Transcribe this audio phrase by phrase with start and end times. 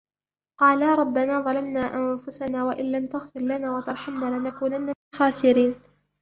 [0.59, 5.75] قالا ربنا ظلمنا أنفسنا وإن لم تغفر لنا وترحمنا لنكونن من الخاسرين